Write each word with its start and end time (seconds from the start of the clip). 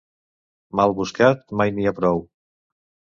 Mal 0.79 0.93
buscat, 0.99 1.43
mai 1.61 1.73
n'hi 1.75 1.85
ha 1.87 1.93
prou. 1.99 2.23